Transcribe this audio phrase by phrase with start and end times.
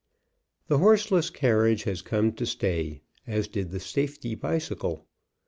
[0.67, 5.05] The horseless carriage has come to stay, as did the safety bicycle.